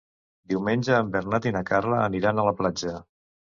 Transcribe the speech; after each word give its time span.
Diumenge 0.53 0.95
en 1.01 1.11
Bernat 1.17 1.47
i 1.51 1.53
na 1.59 1.63
Carla 1.69 2.01
aniran 2.07 2.43
a 2.43 2.49
la 2.51 2.57
platja. 2.65 2.99